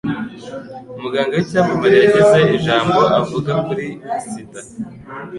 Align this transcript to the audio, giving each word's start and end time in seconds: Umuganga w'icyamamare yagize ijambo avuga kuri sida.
Umuganga 0.97 1.33
w'icyamamare 1.37 1.95
yagize 2.01 2.37
ijambo 2.57 2.99
avuga 3.19 3.51
kuri 3.65 3.85
sida. 4.29 4.61